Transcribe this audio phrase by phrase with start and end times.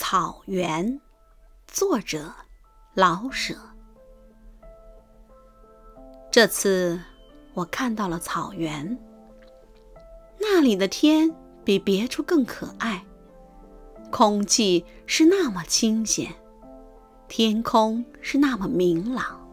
[0.00, 1.00] 草原，
[1.66, 2.32] 作者
[2.94, 3.56] 老舍。
[6.30, 7.00] 这次
[7.52, 8.96] 我看到了草原，
[10.38, 11.34] 那里的天
[11.64, 13.04] 比别处更可爱，
[14.08, 16.32] 空气是那么清闲，
[17.26, 19.44] 天空是那么明朗，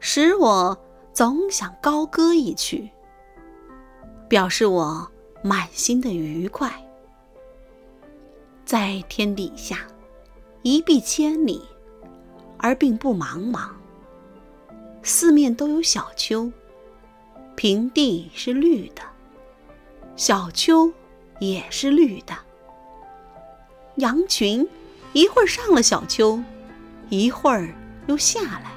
[0.00, 0.76] 使我
[1.12, 2.90] 总想高歌一曲，
[4.28, 5.08] 表示我
[5.44, 6.84] 满心的愉快。
[8.68, 9.78] 在天底下，
[10.60, 11.62] 一碧千里，
[12.58, 13.70] 而并不茫茫。
[15.02, 16.52] 四面都有小丘，
[17.56, 19.00] 平地是绿的，
[20.16, 20.92] 小丘
[21.40, 22.34] 也是绿的。
[23.94, 24.68] 羊群
[25.14, 26.38] 一会儿上了小丘，
[27.08, 27.74] 一会儿
[28.06, 28.70] 又下来，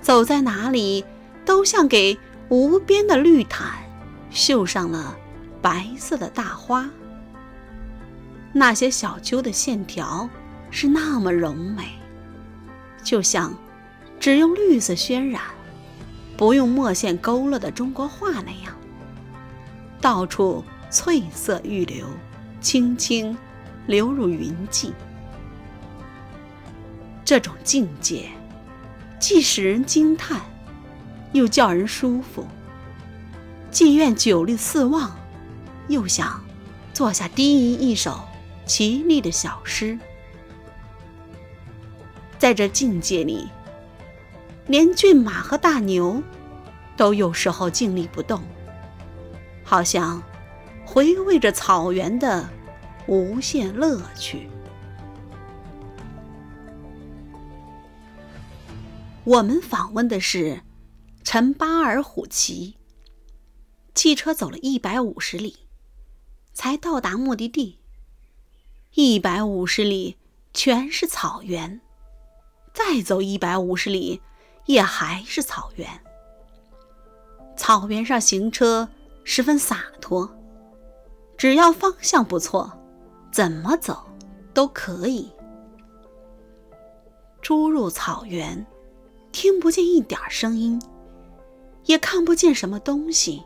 [0.00, 1.04] 走在哪里
[1.44, 3.78] 都像给无边的绿毯
[4.30, 5.14] 绣上了
[5.60, 6.88] 白色的大花。
[8.52, 10.28] 那些小丘的线条
[10.70, 11.84] 是那么柔美，
[13.02, 13.54] 就像
[14.18, 15.40] 只用绿色渲染，
[16.36, 18.76] 不用墨线勾勒的中国画那样，
[20.00, 22.06] 到处翠色欲流，
[22.60, 23.36] 轻轻
[23.86, 24.92] 流入云际。
[27.24, 28.28] 这种境界，
[29.20, 30.40] 既使人惊叹，
[31.32, 32.42] 又叫人舒服；
[33.70, 35.16] 既愿久立四望，
[35.86, 36.42] 又想
[36.92, 38.20] 坐下低吟一首。
[38.70, 39.98] 奇丽的小诗，
[42.38, 43.48] 在这境界里，
[44.68, 46.22] 连骏马和大牛
[46.96, 48.40] 都有时候静立不动，
[49.64, 50.22] 好像
[50.86, 52.48] 回味着草原的
[53.08, 54.48] 无限乐趣。
[59.24, 60.60] 我们访问的是
[61.24, 62.76] 陈巴尔虎旗，
[63.96, 65.56] 汽车走了一百五十里，
[66.52, 67.79] 才到达目的地。
[68.94, 70.16] 一百五十里
[70.52, 71.80] 全是草原，
[72.74, 74.20] 再走一百五十里
[74.66, 75.88] 也还是草原。
[77.56, 78.88] 草原上行车
[79.22, 80.28] 十分洒脱，
[81.38, 82.72] 只要方向不错，
[83.30, 84.04] 怎么走
[84.52, 85.30] 都可以。
[87.40, 88.66] 出入草原，
[89.30, 90.82] 听不见一点声音，
[91.84, 93.44] 也看不见什么东西，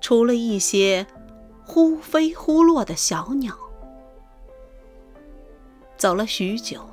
[0.00, 1.06] 除了一些
[1.66, 3.54] 忽飞忽落的小鸟。
[6.00, 6.88] 走了许久，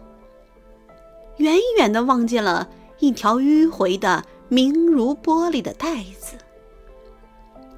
[1.38, 2.68] 远远的望见了
[3.00, 6.36] 一条迂回的、明如玻璃的带子。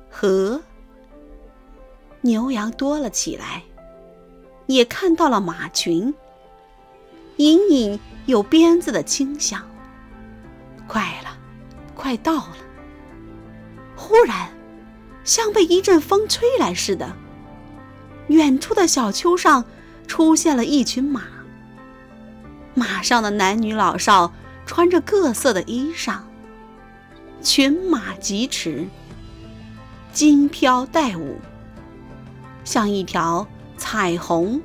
[0.09, 0.59] 河，
[2.21, 3.61] 牛羊多了起来，
[4.65, 6.11] 也看到了马群，
[7.35, 9.61] 隐隐有鞭子的清响。
[10.87, 11.37] 快了，
[11.93, 12.57] 快到了！
[13.95, 14.49] 忽然，
[15.23, 17.15] 像被一阵风吹来似的，
[18.29, 19.63] 远处的小丘上。
[20.09, 21.21] 出现了一群马，
[22.73, 24.33] 马上的男女老少
[24.65, 26.17] 穿着各色的衣裳，
[27.43, 28.87] 群马疾驰，
[30.11, 31.39] 金飘带舞，
[32.65, 33.47] 像一条
[33.77, 34.59] 彩虹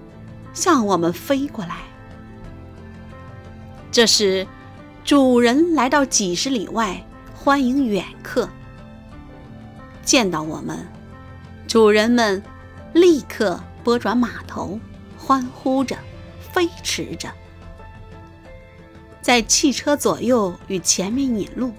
[0.54, 1.76] 向我们飞过来。
[3.92, 4.46] 这时
[5.04, 8.48] 主人来到几十里外欢迎远客，
[10.02, 10.84] 见到我们，
[11.68, 12.42] 主人们
[12.94, 14.80] 立刻拨转马头。
[15.26, 15.96] 欢呼着，
[16.52, 17.32] 飞驰着，
[19.22, 21.72] 在汽车左右与前面引路。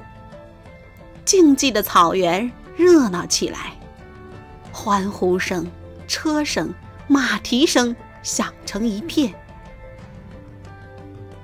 [1.23, 3.77] 静寂的草原热闹起来，
[4.71, 5.69] 欢呼声、
[6.07, 6.73] 车声、
[7.07, 9.31] 马蹄声响成一片。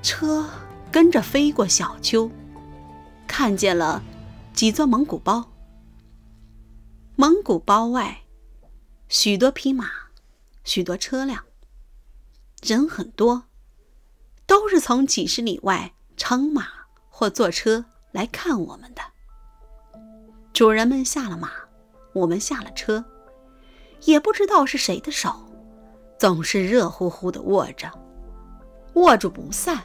[0.02, 0.50] 车
[0.92, 2.32] 跟着飞过小丘，
[3.28, 4.02] 看见了
[4.54, 5.52] 几座蒙古包。
[7.16, 8.24] 蒙古包外，
[9.08, 9.86] 许多匹马，
[10.64, 11.44] 许多车辆。
[12.62, 13.46] 人很多，
[14.46, 16.68] 都是从几十里外乘马
[17.10, 19.02] 或坐车来看我们的。
[20.54, 21.50] 主人们下了马，
[22.14, 23.04] 我们下了车，
[24.02, 25.34] 也不知道是谁的手，
[26.20, 27.91] 总是热乎乎的握着，
[28.94, 29.82] 握住不散。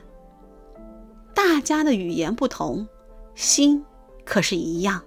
[1.35, 2.87] 大家的语言不同，
[3.35, 3.83] 心
[4.23, 5.03] 可是一样，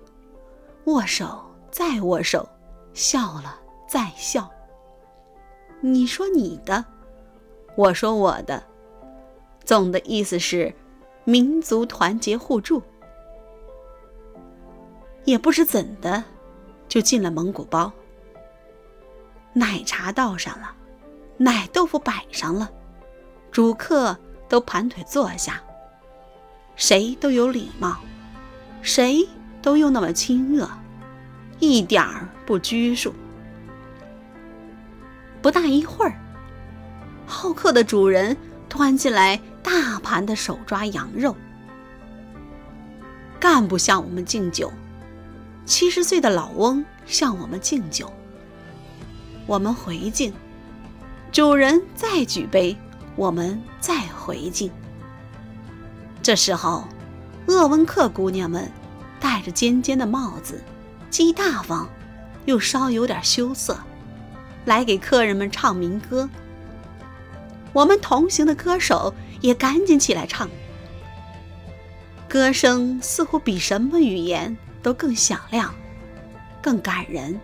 [0.85, 1.39] 握手
[1.69, 2.49] 再握手，
[2.95, 4.49] 笑了再笑。
[5.81, 6.83] 你说你的。
[7.79, 8.61] 我说我的，
[9.63, 10.73] 总的意思是
[11.23, 12.83] 民族团结互助。
[15.23, 16.21] 也不知怎的，
[16.89, 17.89] 就进了蒙古包。
[19.53, 20.75] 奶茶倒上了，
[21.37, 22.69] 奶豆腐摆上了，
[23.49, 24.17] 主客
[24.49, 25.63] 都盘腿坐下。
[26.75, 27.95] 谁都有礼貌，
[28.81, 29.25] 谁
[29.61, 30.69] 都又那么亲热，
[31.59, 33.13] 一点儿不拘束。
[35.41, 36.19] 不大一会儿，
[37.29, 38.35] 好客的主人
[38.67, 41.35] 端进来大盘的手抓羊肉。
[43.39, 44.73] 干部向我们敬酒，
[45.63, 48.11] 七十岁的老翁向我们敬酒。
[49.45, 50.33] 我们回敬，
[51.31, 52.75] 主人再举杯，
[53.15, 54.69] 我们再回敬。
[56.21, 56.83] 这时候，
[57.45, 58.69] 鄂温克姑娘们
[59.19, 60.61] 戴着尖尖的帽子，
[61.09, 61.87] 既大方，
[62.45, 63.77] 又稍有点羞涩，
[64.65, 66.27] 来给客人们唱民歌。
[67.73, 70.49] 我们同行的歌手也赶紧起来唱。
[72.27, 75.73] 歌声似乎比什么语言都更响亮，
[76.61, 77.39] 更感人。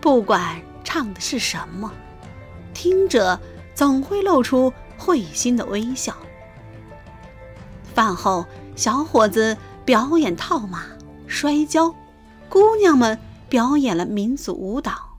[0.00, 1.92] 不管唱的是什么，
[2.74, 3.38] 听者
[3.74, 6.16] 总会露出会心的微笑。
[7.94, 10.84] 饭后，小伙子表演套马、
[11.26, 11.94] 摔跤，
[12.48, 13.18] 姑娘们
[13.48, 15.18] 表演了民族舞蹈，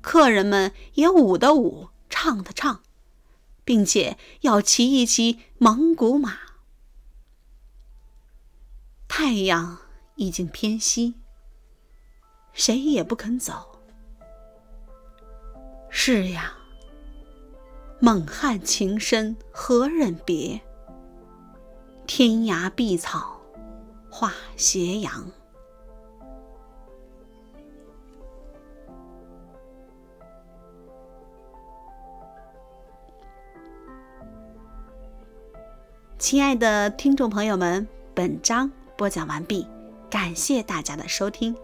[0.00, 1.88] 客人们也舞的舞、
[2.24, 2.80] 唱的唱，
[3.66, 6.38] 并且要骑一骑蒙古马。
[9.06, 9.76] 太阳
[10.14, 11.16] 已经偏西，
[12.54, 13.78] 谁也不肯走。
[15.90, 16.54] 是呀，
[18.00, 20.62] 蒙汉情深何忍别？
[22.06, 23.38] 天涯碧草
[24.08, 25.30] 化斜阳。
[36.24, 38.70] 亲爱的听众朋友们，本章。
[38.96, 39.66] 播讲完毕，
[40.08, 41.54] 感谢大家的收听。